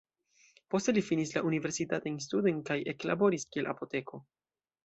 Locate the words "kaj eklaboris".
2.71-3.49